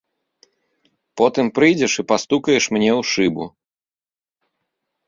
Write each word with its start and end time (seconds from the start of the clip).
Потым 1.21 1.51
прыйдзеш 1.57 1.93
і 2.05 2.09
пастукаеш 2.13 2.65
мне 2.77 2.89
ў 2.99 3.13
шыбу. 3.13 3.45